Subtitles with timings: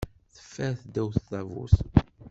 [0.35, 1.75] Teffer ddaw tdabut.